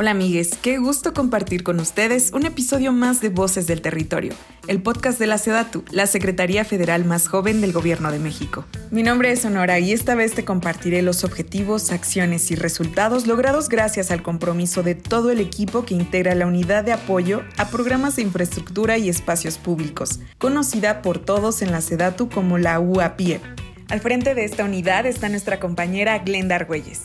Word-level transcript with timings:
Hola 0.00 0.12
amigues, 0.12 0.56
qué 0.62 0.78
gusto 0.78 1.12
compartir 1.12 1.62
con 1.62 1.78
ustedes 1.78 2.30
un 2.32 2.46
episodio 2.46 2.90
más 2.90 3.20
de 3.20 3.28
Voces 3.28 3.66
del 3.66 3.82
Territorio, 3.82 4.32
el 4.66 4.80
podcast 4.80 5.18
de 5.18 5.26
la 5.26 5.36
SEDATU, 5.36 5.84
la 5.90 6.06
Secretaría 6.06 6.64
Federal 6.64 7.04
más 7.04 7.28
joven 7.28 7.60
del 7.60 7.74
Gobierno 7.74 8.10
de 8.10 8.18
México. 8.18 8.64
Mi 8.90 9.02
nombre 9.02 9.30
es 9.30 9.44
Honora 9.44 9.78
y 9.78 9.92
esta 9.92 10.14
vez 10.14 10.32
te 10.32 10.42
compartiré 10.42 11.02
los 11.02 11.22
objetivos, 11.22 11.92
acciones 11.92 12.50
y 12.50 12.54
resultados 12.54 13.26
logrados 13.26 13.68
gracias 13.68 14.10
al 14.10 14.22
compromiso 14.22 14.82
de 14.82 14.94
todo 14.94 15.30
el 15.30 15.38
equipo 15.38 15.84
que 15.84 15.92
integra 15.96 16.34
la 16.34 16.46
unidad 16.46 16.82
de 16.82 16.94
apoyo 16.94 17.42
a 17.58 17.68
programas 17.68 18.16
de 18.16 18.22
infraestructura 18.22 18.96
y 18.96 19.10
espacios 19.10 19.58
públicos, 19.58 20.20
conocida 20.38 21.02
por 21.02 21.18
todos 21.18 21.60
en 21.60 21.72
la 21.72 21.82
SEDATU 21.82 22.30
como 22.30 22.56
la 22.56 22.80
UAPIE. 22.80 23.42
Al 23.90 24.00
frente 24.00 24.34
de 24.34 24.46
esta 24.46 24.64
unidad 24.64 25.04
está 25.04 25.28
nuestra 25.28 25.60
compañera 25.60 26.20
Glenda 26.20 26.56
Argüelles. 26.56 27.02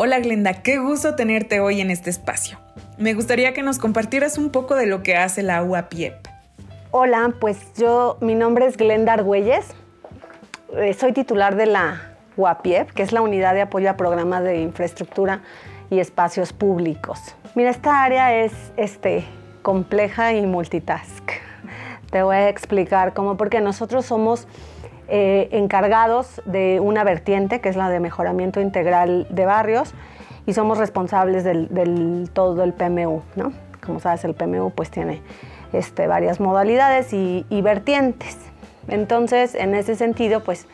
Hola 0.00 0.20
Glenda, 0.20 0.62
qué 0.62 0.78
gusto 0.78 1.16
tenerte 1.16 1.58
hoy 1.58 1.80
en 1.80 1.90
este 1.90 2.08
espacio. 2.08 2.56
Me 2.98 3.14
gustaría 3.14 3.52
que 3.52 3.64
nos 3.64 3.80
compartieras 3.80 4.38
un 4.38 4.50
poco 4.50 4.76
de 4.76 4.86
lo 4.86 5.02
que 5.02 5.16
hace 5.16 5.42
la 5.42 5.60
UAPIEP. 5.64 6.14
Hola, 6.92 7.34
pues 7.40 7.58
yo, 7.76 8.16
mi 8.20 8.36
nombre 8.36 8.66
es 8.66 8.76
Glenda 8.76 9.14
Argüelles. 9.14 9.66
Eh, 10.76 10.94
soy 10.94 11.12
titular 11.12 11.56
de 11.56 11.66
la 11.66 12.12
UAPIEP, 12.36 12.92
que 12.92 13.02
es 13.02 13.10
la 13.10 13.22
Unidad 13.22 13.54
de 13.54 13.62
Apoyo 13.62 13.90
a 13.90 13.96
Programas 13.96 14.44
de 14.44 14.60
Infraestructura 14.60 15.40
y 15.90 15.98
Espacios 15.98 16.52
Públicos. 16.52 17.34
Mira, 17.56 17.70
esta 17.70 18.04
área 18.04 18.44
es 18.44 18.52
este, 18.76 19.24
compleja 19.62 20.32
y 20.32 20.46
multitask. 20.46 21.28
Te 22.12 22.22
voy 22.22 22.36
a 22.36 22.48
explicar 22.48 23.14
cómo, 23.14 23.36
porque 23.36 23.60
nosotros 23.60 24.06
somos 24.06 24.46
eh, 25.08 25.48
encargados 25.52 26.42
de 26.44 26.80
una 26.80 27.04
vertiente, 27.04 27.60
que 27.60 27.68
es 27.68 27.76
la 27.76 27.88
de 27.88 28.00
mejoramiento 28.00 28.60
integral 28.60 29.26
de 29.30 29.46
barrios, 29.46 29.94
y 30.46 30.54
somos 30.54 30.78
responsables 30.78 31.44
del, 31.44 32.30
todo 32.32 32.64
el 32.64 32.72
PMU, 32.72 33.22
¿no? 33.36 33.52
Como 33.84 34.00
sabes, 34.00 34.24
el 34.24 34.34
PMU 34.34 34.70
pues 34.70 34.90
tiene 34.90 35.22
este, 35.72 36.06
varias 36.06 36.40
modalidades 36.40 37.12
y, 37.12 37.46
y 37.50 37.62
vertientes. 37.62 38.38
Entonces, 38.88 39.54
en 39.54 39.74
ese 39.74 39.94
sentido, 39.94 40.42
pues 40.42 40.66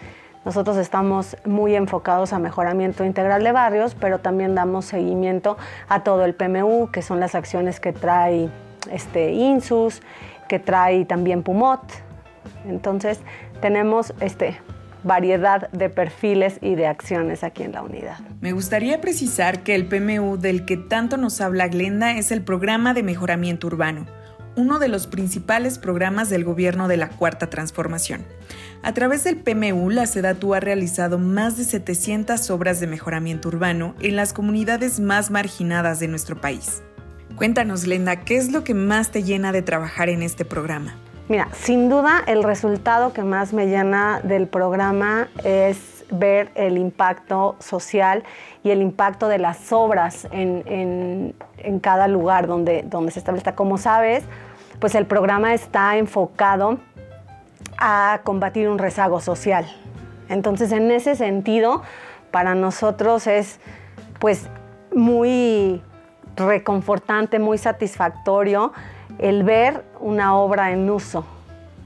nosotros 0.44 0.76
estamos 0.76 1.36
muy 1.46 1.74
enfocados 1.74 2.32
a 2.32 2.38
mejoramiento 2.38 3.04
integral 3.04 3.42
de 3.42 3.52
barrios, 3.52 3.94
pero 3.94 4.18
también 4.18 4.54
damos 4.54 4.84
seguimiento 4.84 5.56
a 5.88 6.02
todo 6.02 6.24
el 6.24 6.34
PMU, 6.34 6.90
que 6.90 7.00
son 7.00 7.18
las 7.18 7.34
acciones 7.34 7.80
que 7.80 7.92
trae 7.92 8.50
este, 8.92 9.32
INSUS, 9.32 10.02
que 10.46 10.58
trae 10.58 11.06
también 11.06 11.42
PUMOT. 11.42 11.80
Entonces, 12.68 13.20
tenemos 13.64 14.12
este, 14.20 14.60
variedad 15.04 15.70
de 15.70 15.88
perfiles 15.88 16.58
y 16.60 16.74
de 16.74 16.86
acciones 16.86 17.42
aquí 17.42 17.62
en 17.62 17.72
la 17.72 17.80
unidad. 17.82 18.18
Me 18.42 18.52
gustaría 18.52 19.00
precisar 19.00 19.62
que 19.62 19.74
el 19.74 19.86
PMU 19.86 20.36
del 20.36 20.66
que 20.66 20.76
tanto 20.76 21.16
nos 21.16 21.40
habla 21.40 21.68
Glenda 21.68 22.12
es 22.12 22.30
el 22.30 22.42
Programa 22.42 22.92
de 22.92 23.02
Mejoramiento 23.02 23.68
Urbano, 23.68 24.04
uno 24.54 24.78
de 24.78 24.88
los 24.88 25.06
principales 25.06 25.78
programas 25.78 26.28
del 26.28 26.44
gobierno 26.44 26.88
de 26.88 26.98
la 26.98 27.08
Cuarta 27.08 27.48
Transformación. 27.48 28.26
A 28.82 28.92
través 28.92 29.24
del 29.24 29.38
PMU, 29.38 29.88
la 29.88 30.04
SEDATU 30.04 30.52
ha 30.52 30.60
realizado 30.60 31.18
más 31.18 31.56
de 31.56 31.64
700 31.64 32.50
obras 32.50 32.80
de 32.80 32.86
mejoramiento 32.86 33.48
urbano 33.48 33.94
en 34.00 34.14
las 34.14 34.34
comunidades 34.34 35.00
más 35.00 35.30
marginadas 35.30 36.00
de 36.00 36.08
nuestro 36.08 36.38
país. 36.38 36.82
Cuéntanos, 37.36 37.84
Glenda, 37.84 38.26
¿qué 38.26 38.36
es 38.36 38.52
lo 38.52 38.62
que 38.62 38.74
más 38.74 39.10
te 39.10 39.22
llena 39.22 39.52
de 39.52 39.62
trabajar 39.62 40.10
en 40.10 40.22
este 40.22 40.44
programa? 40.44 40.98
Mira, 41.26 41.48
sin 41.54 41.88
duda 41.88 42.22
el 42.26 42.42
resultado 42.42 43.14
que 43.14 43.22
más 43.22 43.54
me 43.54 43.66
llena 43.66 44.20
del 44.22 44.46
programa 44.46 45.28
es 45.42 46.04
ver 46.10 46.50
el 46.54 46.76
impacto 46.76 47.56
social 47.60 48.24
y 48.62 48.70
el 48.70 48.82
impacto 48.82 49.28
de 49.28 49.38
las 49.38 49.72
obras 49.72 50.28
en, 50.32 51.34
cada 51.80 52.08
lugar 52.08 52.46
donde, 52.46 52.82
donde 52.82 53.10
se 53.10 53.20
establezca. 53.20 53.54
Como 53.54 53.78
sabes, 53.78 54.24
pues 54.80 54.94
el 54.94 55.06
programa 55.06 55.54
está 55.54 55.96
enfocado 55.96 56.78
a 57.78 58.20
combatir 58.22 58.68
un 58.68 58.78
rezago 58.78 59.18
social. 59.20 59.64
Entonces, 60.28 60.72
en 60.72 60.90
ese 60.90 61.16
sentido, 61.16 61.82
para 62.30 62.54
nosotros 62.54 63.26
es 63.26 63.60
pues 64.18 64.48
muy 64.94 65.82
reconfortante, 66.36 67.38
muy 67.38 67.56
satisfactorio 67.56 68.72
el 69.18 69.42
ver 69.42 69.84
una 70.00 70.36
obra 70.36 70.72
en 70.72 70.88
uso. 70.90 71.24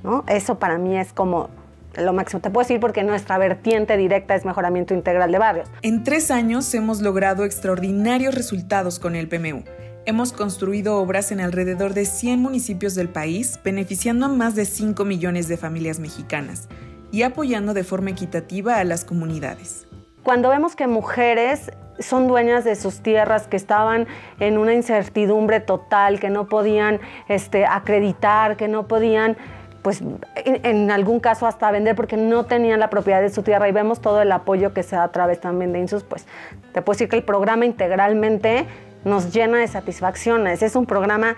¿no? 0.02 0.24
Eso 0.28 0.58
para 0.58 0.78
mí 0.78 0.96
es 0.96 1.12
como 1.12 1.50
lo 1.96 2.12
máximo. 2.12 2.40
Te 2.40 2.50
puedo 2.50 2.64
decir 2.64 2.80
porque 2.80 3.02
nuestra 3.02 3.38
vertiente 3.38 3.96
directa 3.96 4.34
es 4.34 4.44
mejoramiento 4.44 4.94
integral 4.94 5.32
de 5.32 5.38
barrios. 5.38 5.68
En 5.82 6.04
tres 6.04 6.30
años 6.30 6.72
hemos 6.74 7.00
logrado 7.00 7.44
extraordinarios 7.44 8.34
resultados 8.34 8.98
con 8.98 9.16
el 9.16 9.28
PMU. 9.28 9.64
Hemos 10.06 10.32
construido 10.32 10.96
obras 10.96 11.32
en 11.32 11.40
alrededor 11.40 11.92
de 11.92 12.06
100 12.06 12.40
municipios 12.40 12.94
del 12.94 13.10
país, 13.10 13.60
beneficiando 13.62 14.26
a 14.26 14.28
más 14.28 14.54
de 14.54 14.64
5 14.64 15.04
millones 15.04 15.48
de 15.48 15.58
familias 15.58 15.98
mexicanas 15.98 16.68
y 17.10 17.22
apoyando 17.22 17.74
de 17.74 17.84
forma 17.84 18.10
equitativa 18.10 18.76
a 18.78 18.84
las 18.84 19.04
comunidades. 19.04 19.86
Cuando 20.22 20.48
vemos 20.48 20.76
que 20.76 20.86
mujeres 20.86 21.70
son 21.98 22.28
dueñas 22.28 22.64
de 22.64 22.74
sus 22.76 23.00
tierras, 23.00 23.46
que 23.46 23.56
estaban 23.56 24.06
en 24.40 24.58
una 24.58 24.74
incertidumbre 24.74 25.60
total, 25.60 26.20
que 26.20 26.30
no 26.30 26.48
podían 26.48 27.00
este, 27.28 27.66
acreditar, 27.66 28.56
que 28.56 28.68
no 28.68 28.86
podían 28.86 29.36
pues 29.82 30.02
en, 30.44 30.90
algún 30.90 31.20
caso 31.20 31.46
hasta 31.46 31.70
vender 31.70 31.94
porque 31.94 32.16
no 32.16 32.44
tenían 32.44 32.80
la 32.80 32.90
propiedad 32.90 33.22
de 33.22 33.30
su 33.30 33.42
tierra 33.42 33.68
y 33.68 33.72
vemos 33.72 34.00
todo 34.00 34.20
el 34.20 34.30
apoyo 34.32 34.74
que 34.74 34.82
se 34.82 34.96
da 34.96 35.04
a 35.04 35.12
través 35.12 35.40
también 35.40 35.72
de 35.72 35.78
INSUS, 35.78 36.02
pues 36.02 36.26
te 36.72 36.82
puedo 36.82 36.94
decir 36.94 37.08
que 37.08 37.16
el 37.16 37.22
programa 37.22 37.64
integralmente 37.64 38.66
nos 39.04 39.32
llena 39.32 39.58
de 39.58 39.68
satisfacciones. 39.68 40.62
Es 40.62 40.76
un 40.76 40.84
programa 40.84 41.36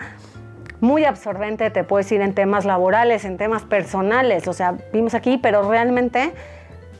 muy 0.81 1.05
absorbente, 1.05 1.71
te 1.71 1.85
puedo 1.85 1.99
decir, 1.99 2.23
en 2.23 2.35
temas 2.35 2.65
laborales, 2.65 3.25
en 3.25 3.37
temas 3.37 3.63
personales. 3.63 4.49
O 4.49 4.53
sea, 4.53 4.77
vimos 4.93 5.15
aquí, 5.15 5.39
pero 5.39 5.69
realmente 5.69 6.33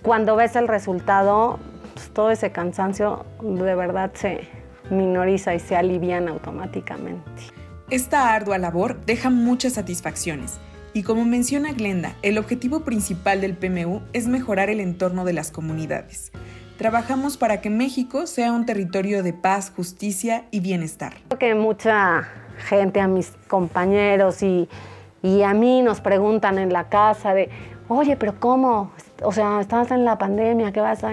cuando 0.03 0.37
ves 0.37 0.57
el 0.57 0.69
resultado, 0.69 1.59
pues, 2.01 2.15
todo 2.15 2.31
ese 2.31 2.51
cansancio 2.51 3.27
de 3.43 3.75
verdad 3.75 4.11
se 4.15 4.49
minoriza 4.91 5.55
y 5.55 5.61
se 5.61 5.77
aliviana 5.77 6.31
automáticamente. 6.31 7.43
Esta 7.91 8.33
ardua 8.33 8.59
labor 8.59 9.05
deja 9.05 9.31
muchas 9.31 9.75
satisfacciones. 9.75 10.59
Y 10.93 11.03
como 11.03 11.25
menciona 11.25 11.73
Glenda, 11.73 12.15
el 12.23 12.39
objetivo 12.39 12.81
principal 12.81 13.41
del 13.41 13.55
PMU 13.55 14.01
es 14.13 14.27
mejorar 14.27 14.71
el 14.71 14.81
entorno 14.81 15.25
de 15.25 15.35
las 15.35 15.51
comunidades. 15.51 16.33
Trabajamos 16.79 17.37
para 17.37 17.61
que 17.61 17.69
México 17.69 18.27
sea 18.27 18.53
un 18.53 18.65
territorio 18.65 19.23
de 19.23 19.33
paz, 19.33 19.71
justicia 19.75 20.47
y 20.51 20.61
bienestar. 20.61 21.13
Creo 21.29 21.39
que 21.39 21.55
mucha 21.55 22.27
gente, 22.69 23.01
a 23.01 23.09
mis 23.09 23.33
compañeros 23.47 24.43
y, 24.43 24.69
y 25.23 25.43
a 25.43 25.53
mí 25.53 25.83
nos 25.83 26.01
preguntan 26.01 26.59
en 26.59 26.73
la 26.73 26.89
casa 26.89 27.35
de, 27.35 27.51
oye, 27.89 28.17
pero 28.17 28.41
¿cómo? 28.41 28.91
O 29.23 29.33
sea, 29.33 29.61
estás 29.61 29.91
en 29.91 30.05
la 30.05 30.17
pandemia, 30.17 30.73
¿qué 30.73 30.81
vas 30.81 31.05
a...? 31.05 31.13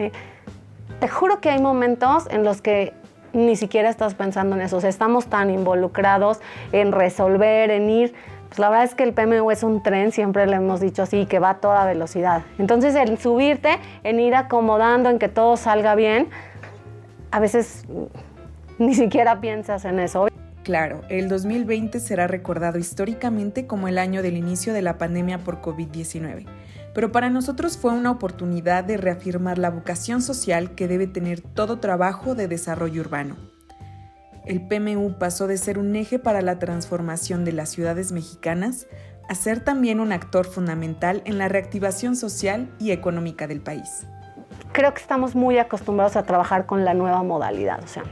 Te 0.99 1.07
juro 1.07 1.39
que 1.41 1.49
hay 1.49 1.61
momentos 1.61 2.27
en 2.31 2.43
los 2.43 2.61
que 2.61 2.93
ni 3.33 3.55
siquiera 3.55 3.89
estás 3.89 4.15
pensando 4.15 4.55
en 4.55 4.61
eso. 4.61 4.79
Estamos 4.79 5.27
tan 5.27 5.49
involucrados 5.49 6.39
en 6.71 6.91
resolver, 6.91 7.69
en 7.69 7.89
ir. 7.89 8.13
Pues 8.47 8.59
la 8.59 8.69
verdad 8.69 8.85
es 8.85 8.95
que 8.95 9.03
el 9.03 9.13
PMU 9.13 9.51
es 9.51 9.63
un 9.63 9.83
tren, 9.83 10.11
siempre 10.11 10.47
le 10.47 10.55
hemos 10.55 10.79
dicho 10.79 11.03
así, 11.03 11.25
que 11.25 11.39
va 11.39 11.51
a 11.51 11.55
toda 11.55 11.85
velocidad. 11.85 12.43
Entonces, 12.57 12.95
el 12.95 13.17
subirte, 13.17 13.77
en 14.03 14.19
ir 14.19 14.35
acomodando, 14.35 15.09
en 15.09 15.19
que 15.19 15.27
todo 15.27 15.57
salga 15.57 15.95
bien, 15.95 16.29
a 17.31 17.39
veces 17.39 17.85
ni 18.77 18.95
siquiera 18.95 19.41
piensas 19.41 19.83
en 19.85 19.99
eso. 19.99 20.27
Claro, 20.63 21.01
el 21.09 21.29
2020 21.29 21.99
será 21.99 22.27
recordado 22.27 22.79
históricamente 22.79 23.67
como 23.67 23.87
el 23.87 23.97
año 23.97 24.21
del 24.21 24.37
inicio 24.37 24.73
de 24.73 24.81
la 24.81 24.97
pandemia 24.97 25.37
por 25.39 25.61
COVID-19 25.61 26.45
pero 26.97 27.11
para 27.11 27.29
nosotros 27.29 27.77
fue 27.77 27.91
una 27.91 28.09
oportunidad 28.09 28.83
de 28.83 28.97
reafirmar 28.97 29.59
la 29.59 29.69
vocación 29.69 30.19
social 30.19 30.73
que 30.73 30.87
debe 30.87 31.05
tener 31.05 31.41
todo 31.41 31.77
trabajo 31.77 32.33
de 32.33 32.47
desarrollo 32.47 33.01
urbano. 33.01 33.35
El 34.47 34.67
PMU 34.67 35.19
pasó 35.19 35.45
de 35.45 35.59
ser 35.59 35.77
un 35.77 35.95
eje 35.95 36.17
para 36.17 36.41
la 36.41 36.57
transformación 36.57 37.45
de 37.45 37.51
las 37.51 37.69
ciudades 37.69 38.11
mexicanas 38.11 38.88
a 39.29 39.35
ser 39.35 39.59
también 39.59 39.99
un 39.99 40.11
actor 40.11 40.47
fundamental 40.47 41.21
en 41.25 41.38
la 41.38 41.47
reactivación 41.47 42.15
social 42.15 42.67
y 42.79 42.89
económica 42.89 43.45
del 43.45 43.61
país. 43.61 44.07
Creo 44.71 44.91
que 44.95 45.01
estamos 45.01 45.35
muy 45.35 45.59
acostumbrados 45.59 46.15
a 46.15 46.23
trabajar 46.23 46.65
con 46.65 46.83
la 46.83 46.95
nueva 46.95 47.21
modalidad, 47.21 47.79
o 47.83 47.88
sea, 47.88 48.05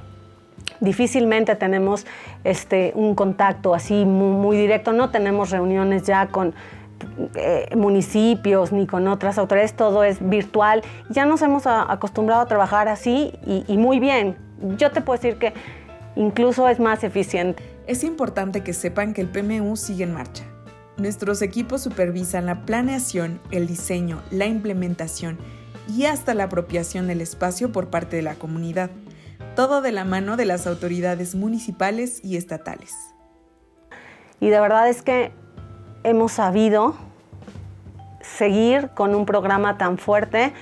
difícilmente 0.80 1.56
tenemos 1.56 2.06
este, 2.44 2.92
un 2.94 3.16
contacto 3.16 3.74
así 3.74 4.06
muy 4.06 4.58
directo, 4.58 4.94
no 4.94 5.10
tenemos 5.10 5.50
reuniones 5.50 6.04
ya 6.04 6.28
con 6.28 6.54
eh, 7.36 7.70
municipios 7.76 8.72
ni 8.72 8.88
con 8.88 9.08
otras 9.08 9.38
autoridades, 9.38 9.74
todo 9.76 10.04
es 10.04 10.18
virtual. 10.28 10.84
Ya 11.10 11.26
nos 11.26 11.42
hemos 11.42 11.66
acostumbrado 11.66 12.42
a 12.42 12.46
trabajar 12.46 12.88
así 12.88 13.34
y, 13.46 13.78
muy 13.78 14.00
bien. 14.00 14.38
Yo 14.78 14.92
te 14.92 15.02
puedo 15.02 15.18
decir 15.18 15.38
que 15.38 15.54
incluso 16.16 16.68
es 16.68 16.80
más 16.80 17.04
eficiente. 17.04 17.64
Es 17.88 18.04
importante 18.04 18.64
que 18.64 18.74
sepan 18.74 19.14
que 19.14 19.22
el 19.22 19.28
PMU 19.28 19.76
sigue 19.78 20.04
en 20.04 20.14
marcha. 20.14 20.44
Nuestros 20.98 21.42
equipos 21.42 21.82
supervisan 21.82 22.46
la 22.46 22.66
planeación, 22.66 23.40
el 23.52 23.68
diseño, 23.68 24.22
la 24.32 24.46
implementación 24.46 25.38
y 25.94 26.06
hasta 26.06 26.34
la 26.34 26.46
apropiación 26.46 27.08
del 27.08 27.22
espacio 27.22 27.72
por 27.72 27.90
parte 27.90 28.16
de 28.16 28.24
la 28.24 28.36
comunidad. 28.36 28.90
todo 29.56 29.82
de 29.82 29.94
la 29.94 30.04
mano 30.04 30.36
de 30.36 30.44
las 30.44 30.68
autoridades 30.68 31.34
municipales 31.34 32.20
y 32.26 32.36
estatales. 32.36 32.94
Y 34.42 34.50
de 34.50 34.60
verdad 34.60 34.90
es 34.90 35.02
que 35.02 35.32
hemos 36.04 36.34
sabido 36.34 36.96
seguir 38.38 38.90
con 38.94 39.16
un 39.16 39.26
programa 39.26 39.78
tan 39.78 39.98
fuerte, 39.98 40.54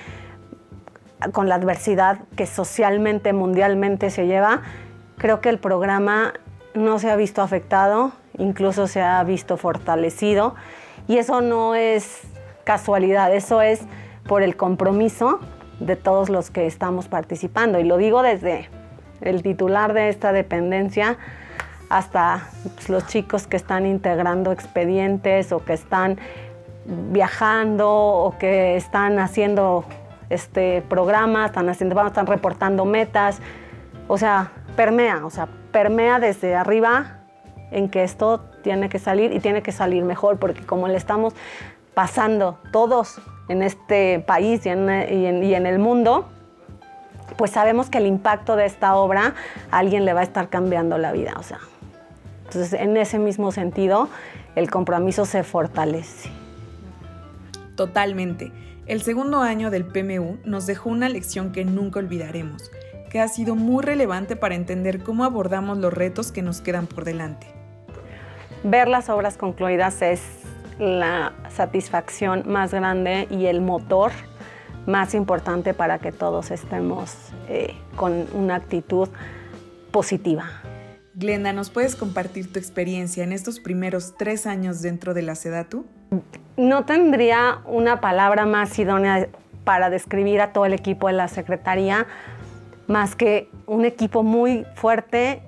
con 1.32 1.48
la 1.48 1.54
adversidad 1.54 2.20
que 2.36 2.46
socialmente, 2.46 3.32
mundialmente 3.32 4.10
se 4.10 4.26
lleva. 4.26 4.62
Creo 5.16 5.40
que 5.40 5.48
el 5.48 5.58
programa 5.58 6.34
no 6.74 6.98
se 6.98 7.10
ha 7.10 7.16
visto 7.16 7.40
afectado, 7.42 8.12
incluso 8.36 8.86
se 8.86 9.00
ha 9.00 9.22
visto 9.24 9.56
fortalecido. 9.56 10.54
Y 11.08 11.18
eso 11.18 11.40
no 11.40 11.74
es 11.74 12.22
casualidad, 12.64 13.34
eso 13.34 13.62
es 13.62 13.80
por 14.26 14.42
el 14.42 14.56
compromiso 14.56 15.40
de 15.80 15.96
todos 15.96 16.28
los 16.28 16.50
que 16.50 16.66
estamos 16.66 17.08
participando. 17.08 17.78
Y 17.78 17.84
lo 17.84 17.96
digo 17.96 18.22
desde 18.22 18.68
el 19.20 19.42
titular 19.42 19.92
de 19.92 20.08
esta 20.08 20.32
dependencia 20.32 21.18
hasta 21.90 22.48
pues, 22.74 22.88
los 22.88 23.06
chicos 23.06 23.46
que 23.46 23.56
están 23.56 23.86
integrando 23.86 24.52
expedientes 24.52 25.52
o 25.52 25.64
que 25.64 25.74
están 25.74 26.18
viajando 26.86 27.90
o 27.90 28.36
que 28.38 28.76
están 28.76 29.18
haciendo 29.18 29.84
este, 30.30 30.82
programas, 30.88 31.46
están, 31.46 31.68
haciendo, 31.68 32.06
están 32.06 32.26
reportando 32.26 32.84
metas. 32.84 33.40
O 34.08 34.18
sea, 34.18 34.52
permea, 34.76 35.24
o 35.24 35.30
sea, 35.30 35.48
permea 35.72 36.18
desde 36.18 36.54
arriba 36.54 37.20
en 37.70 37.88
que 37.88 38.04
esto 38.04 38.40
tiene 38.62 38.88
que 38.88 38.98
salir 38.98 39.32
y 39.32 39.40
tiene 39.40 39.62
que 39.62 39.72
salir 39.72 40.04
mejor, 40.04 40.38
porque 40.38 40.64
como 40.64 40.88
le 40.88 40.96
estamos 40.96 41.34
pasando 41.94 42.58
todos 42.72 43.20
en 43.48 43.62
este 43.62 44.20
país 44.26 44.64
y 44.66 44.70
en, 44.70 44.88
el 44.88 45.78
mundo, 45.78 46.28
pues 47.36 47.50
sabemos 47.50 47.90
que 47.90 47.98
el 47.98 48.06
impacto 48.06 48.56
de 48.56 48.66
esta 48.66 48.96
obra 48.96 49.34
a 49.70 49.78
alguien 49.78 50.04
le 50.04 50.12
va 50.12 50.20
a 50.20 50.22
estar 50.24 50.48
cambiando 50.48 50.98
la 50.98 51.12
vida. 51.12 51.34
O 51.38 51.42
sea, 51.42 51.58
entonces 52.44 52.72
en 52.72 52.96
ese 52.96 53.18
mismo 53.18 53.52
sentido, 53.52 54.08
el 54.54 54.70
compromiso 54.70 55.24
se 55.24 55.42
fortalece. 55.42 56.30
Totalmente. 57.76 58.52
El 58.86 59.02
segundo 59.02 59.40
año 59.40 59.70
del 59.70 59.84
PMU 59.84 60.38
nos 60.44 60.66
dejó 60.66 60.90
una 60.90 61.08
lección 61.08 61.52
que 61.52 61.64
nunca 61.64 62.00
olvidaremos, 62.00 62.70
que 63.10 63.20
ha 63.20 63.28
sido 63.28 63.54
muy 63.54 63.82
relevante 63.82 64.36
para 64.36 64.54
entender 64.54 65.02
cómo 65.02 65.24
abordamos 65.24 65.78
los 65.78 65.92
retos 65.92 66.32
que 66.32 66.42
nos 66.42 66.60
quedan 66.60 66.86
por 66.86 67.04
delante. 67.04 67.46
Ver 68.62 68.88
las 68.88 69.08
obras 69.08 69.36
concluidas 69.36 70.02
es 70.02 70.22
la 70.78 71.32
satisfacción 71.50 72.44
más 72.46 72.72
grande 72.72 73.26
y 73.30 73.46
el 73.46 73.60
motor 73.60 74.12
más 74.86 75.14
importante 75.14 75.74
para 75.74 75.98
que 75.98 76.12
todos 76.12 76.50
estemos 76.50 77.14
eh, 77.48 77.74
con 77.96 78.26
una 78.34 78.56
actitud 78.56 79.08
positiva. 79.90 80.62
Glenda, 81.14 81.52
¿nos 81.52 81.70
puedes 81.70 81.94
compartir 81.94 82.52
tu 82.52 82.58
experiencia 82.58 83.22
en 83.22 83.32
estos 83.32 83.60
primeros 83.60 84.14
tres 84.18 84.46
años 84.46 84.82
dentro 84.82 85.14
de 85.14 85.22
la 85.22 85.36
SEDATU? 85.36 85.86
No 86.56 86.84
tendría 86.84 87.58
una 87.66 88.00
palabra 88.00 88.46
más 88.46 88.78
idónea 88.78 89.28
para 89.64 89.90
describir 89.90 90.40
a 90.40 90.52
todo 90.52 90.66
el 90.66 90.72
equipo 90.72 91.08
de 91.08 91.14
la 91.14 91.28
Secretaría, 91.28 92.06
más 92.86 93.16
que 93.16 93.48
un 93.66 93.84
equipo 93.84 94.22
muy 94.22 94.66
fuerte 94.74 95.42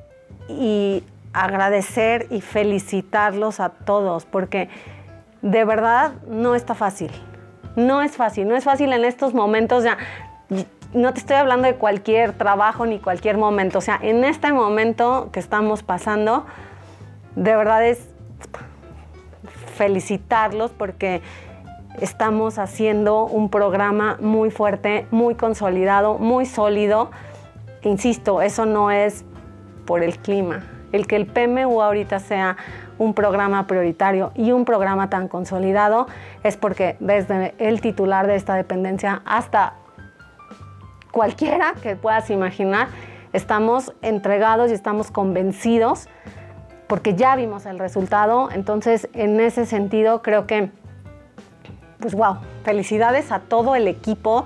y 0.49 1.05
agradecer 1.33 2.27
y 2.31 2.41
felicitarlos 2.41 3.61
a 3.61 3.69
todos, 3.69 4.25
porque 4.25 4.69
de 5.43 5.65
verdad 5.65 6.13
no 6.29 6.55
está 6.55 6.75
fácil. 6.75 7.11
No 7.77 8.01
es 8.01 8.17
fácil, 8.17 8.49
no 8.49 8.57
es 8.57 8.65
fácil 8.65 8.93
en 8.95 9.05
estos 9.05 9.35
momentos. 9.35 9.85
Ya, 9.85 9.99
no 10.95 11.13
te 11.13 11.21
estoy 11.21 11.37
hablando 11.37 11.69
de 11.69 11.75
cualquier 11.75 12.33
trabajo 12.33 12.87
ni 12.87 12.99
cualquier 12.99 13.37
momento. 13.37 13.79
O 13.79 13.83
sea, 13.83 13.99
en 14.01 14.25
este 14.25 14.53
momento 14.53 15.29
que 15.31 15.41
estamos 15.41 15.83
pasando, 15.83 16.47
de 17.35 17.55
verdad 17.55 17.87
es 17.87 18.09
felicitarlos 19.77 20.71
porque 20.73 21.23
estamos 22.01 22.59
haciendo 22.59 23.25
un 23.25 23.51
programa 23.51 24.17
muy 24.21 24.51
fuerte, 24.51 25.07
muy 25.11 25.35
consolidado, 25.35 26.19
muy 26.19 26.47
sólido. 26.47 27.11
Insisto, 27.83 28.43
eso 28.43 28.67
no 28.67 28.91
es 28.91 29.25
por 29.87 30.03
el 30.03 30.19
clima. 30.19 30.65
El 30.93 31.07
que 31.07 31.17
el 31.17 31.27
PMU 31.27 31.83
ahorita 31.83 32.19
sea 32.19 32.57
un 32.99 33.15
programa 33.15 33.67
prioritario 33.67 34.33
y 34.35 34.53
un 34.53 34.65
programa 34.65 35.11
tan 35.11 35.29
consolidado 35.29 36.07
es 36.43 36.57
porque 36.57 36.97
desde 37.01 37.55
el 37.59 37.81
titular 37.81 38.27
de 38.27 38.37
esta 38.37 38.55
dependencia 38.55 39.23
hasta 39.27 39.75
cualquiera 41.13 41.75
que 41.83 41.97
puedas 41.97 42.31
imaginar, 42.31 42.89
estamos 43.33 43.93
entregados 44.03 44.71
y 44.71 44.75
estamos 44.75 45.11
convencidos 45.11 46.09
porque 46.87 47.15
ya 47.15 47.37
vimos 47.37 47.67
el 47.67 47.79
resultado. 47.79 48.51
Entonces, 48.51 49.09
en 49.13 49.41
ese 49.41 49.67
sentido, 49.67 50.23
creo 50.23 50.47
que, 50.47 50.71
pues 52.01 52.15
wow, 52.15 52.39
felicidades 52.65 53.33
a 53.33 53.41
todo 53.41 53.75
el 53.75 53.89
equipo, 53.89 54.45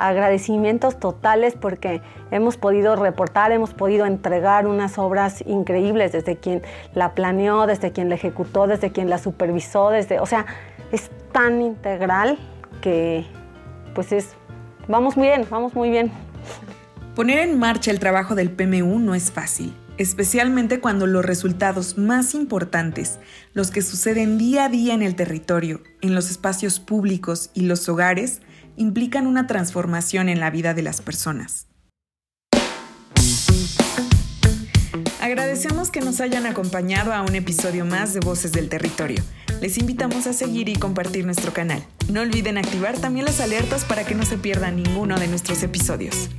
agradecimientos 0.00 0.98
totales 0.98 1.54
porque 1.60 2.00
hemos 2.30 2.56
podido 2.56 2.96
reportar, 2.96 3.52
hemos 3.52 3.74
podido 3.74 4.06
entregar 4.06 4.66
unas 4.66 4.98
obras 4.98 5.44
increíbles 5.46 6.12
desde 6.12 6.36
quien 6.36 6.62
la 6.94 7.14
planeó, 7.14 7.66
desde 7.66 7.92
quien 7.92 8.08
la 8.08 8.14
ejecutó, 8.14 8.66
desde 8.66 8.92
quien 8.92 9.10
la 9.10 9.18
supervisó, 9.18 9.90
desde, 9.90 10.18
o 10.20 10.26
sea, 10.26 10.46
es 10.90 11.10
tan 11.32 11.60
integral 11.60 12.38
que 12.80 13.26
pues 13.94 14.12
es, 14.12 14.34
vamos 14.88 15.16
muy 15.16 15.28
bien, 15.28 15.46
vamos 15.50 15.74
muy 15.74 15.90
bien. 15.90 16.10
Poner 17.14 17.40
en 17.40 17.58
marcha 17.58 17.90
el 17.90 17.98
trabajo 17.98 18.34
del 18.34 18.50
PMU 18.50 18.98
no 18.98 19.14
es 19.14 19.30
fácil, 19.30 19.74
especialmente 20.00 20.80
cuando 20.80 21.06
los 21.06 21.22
resultados 21.22 21.98
más 21.98 22.34
importantes, 22.34 23.18
los 23.52 23.70
que 23.70 23.82
suceden 23.82 24.38
día 24.38 24.64
a 24.64 24.68
día 24.70 24.94
en 24.94 25.02
el 25.02 25.14
territorio, 25.14 25.82
en 26.00 26.14
los 26.14 26.30
espacios 26.30 26.80
públicos 26.80 27.50
y 27.52 27.64
los 27.64 27.86
hogares, 27.86 28.40
implican 28.76 29.26
una 29.26 29.46
transformación 29.46 30.30
en 30.30 30.40
la 30.40 30.48
vida 30.48 30.72
de 30.72 30.80
las 30.80 31.02
personas. 31.02 31.66
Agradecemos 35.20 35.90
que 35.90 36.00
nos 36.00 36.22
hayan 36.22 36.46
acompañado 36.46 37.12
a 37.12 37.20
un 37.20 37.34
episodio 37.34 37.84
más 37.84 38.14
de 38.14 38.20
Voces 38.20 38.52
del 38.52 38.70
Territorio. 38.70 39.22
Les 39.60 39.76
invitamos 39.76 40.26
a 40.26 40.32
seguir 40.32 40.70
y 40.70 40.76
compartir 40.76 41.26
nuestro 41.26 41.52
canal. 41.52 41.84
No 42.10 42.22
olviden 42.22 42.56
activar 42.56 42.96
también 42.96 43.26
las 43.26 43.40
alertas 43.40 43.84
para 43.84 44.04
que 44.04 44.14
no 44.14 44.24
se 44.24 44.38
pierdan 44.38 44.76
ninguno 44.76 45.20
de 45.20 45.28
nuestros 45.28 45.62
episodios. 45.62 46.30